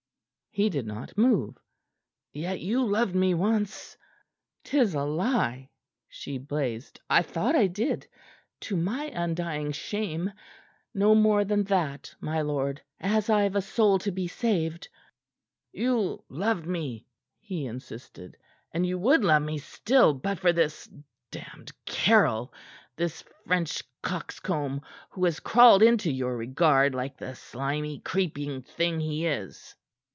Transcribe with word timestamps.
He 0.53 0.69
did 0.69 0.85
not 0.85 1.17
move. 1.17 1.57
"Yet 2.33 2.59
you 2.59 2.83
loved 2.83 3.15
me 3.15 3.33
once" 3.33 3.95
"'Tis 4.65 4.93
a 4.93 5.05
lie!" 5.05 5.69
she 6.09 6.37
blazed. 6.39 6.99
"I 7.09 7.21
thought 7.21 7.55
I 7.55 7.67
did 7.67 8.05
to 8.63 8.75
my 8.75 9.05
undying 9.15 9.71
shame. 9.71 10.29
No 10.93 11.15
more 11.15 11.45
than 11.45 11.63
that, 11.63 12.13
my 12.19 12.41
lord 12.41 12.81
as 12.99 13.29
I've 13.29 13.55
a 13.55 13.61
soul 13.61 13.97
to 13.99 14.11
be 14.11 14.27
saved." 14.27 14.89
"You 15.71 16.21
loved 16.27 16.65
Me," 16.65 17.07
he 17.39 17.65
insisted. 17.65 18.35
"And 18.73 18.85
you 18.85 18.97
would 18.99 19.23
love 19.23 19.43
me 19.43 19.57
still 19.57 20.13
but 20.13 20.37
for 20.37 20.51
this 20.51 20.89
damned 21.31 21.71
Caryll 21.85 22.53
this 22.97 23.23
French 23.47 23.83
coxcomb, 24.01 24.81
who 25.11 25.23
has 25.23 25.39
crawled 25.39 25.81
into 25.81 26.11
your 26.11 26.35
regard 26.35 26.93
like 26.93 27.15
the 27.15 27.35
slimy, 27.35 27.99
creeping 27.99 28.63
thing 28.63 28.99
he 28.99 29.25
is." 29.25 29.75